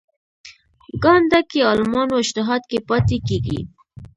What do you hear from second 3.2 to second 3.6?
کېږي.